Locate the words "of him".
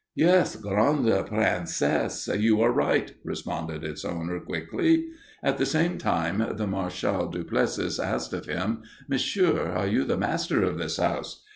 8.33-8.81